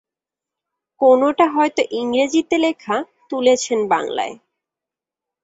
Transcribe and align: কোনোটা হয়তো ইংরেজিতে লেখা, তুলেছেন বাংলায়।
কোনোটা 1.01 1.45
হয়তো 1.47 1.81
ইংরেজিতে 1.91 2.55
লেখা, 2.57 2.95
তুলেছেন 3.31 3.79
বাংলায়। 3.87 4.35